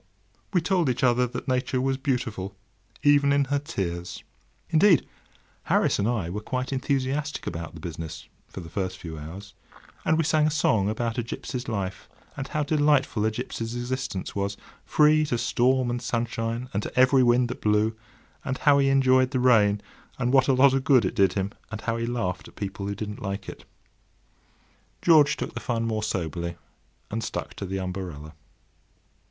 [0.51, 2.55] We told each other that Nature was beautiful,
[3.03, 4.15] even in her tears.
[4.17, 5.09] [Picture: The boat in the rain] Indeed,
[5.65, 9.53] Harris and I were quite enthusiastic about the business, for the first few hours.
[10.03, 14.33] And we sang a song about a gipsy's life, and how delightful a gipsy's existence
[14.35, 19.39] was!—free to storm and sunshine, and to every wind that blew!—and how he enjoyed the
[19.39, 19.83] rain,
[20.17, 22.87] and what a lot of good it did him; and how he laughed at people
[22.87, 23.65] who didn't like it.
[25.03, 26.57] George took the fun more soberly,
[27.11, 28.33] and stuck to the umbrella.